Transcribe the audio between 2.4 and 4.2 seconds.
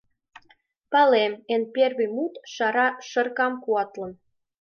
шара шыркам куатлын